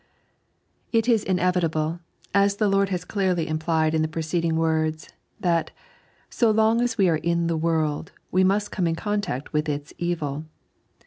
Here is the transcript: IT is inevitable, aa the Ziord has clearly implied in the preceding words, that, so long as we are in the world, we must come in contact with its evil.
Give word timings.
IT 0.91 1.07
is 1.07 1.23
inevitable, 1.23 1.99
aa 2.33 2.41
the 2.47 2.67
Ziord 2.71 2.89
has 2.89 3.05
clearly 3.05 3.47
implied 3.47 3.93
in 3.93 4.01
the 4.01 4.07
preceding 4.07 4.55
words, 4.55 5.09
that, 5.39 5.69
so 6.27 6.49
long 6.49 6.81
as 6.81 6.97
we 6.97 7.07
are 7.07 7.17
in 7.19 7.45
the 7.45 7.55
world, 7.55 8.11
we 8.31 8.43
must 8.43 8.71
come 8.71 8.87
in 8.87 8.95
contact 8.95 9.53
with 9.53 9.69
its 9.69 9.93
evil. 9.99 10.45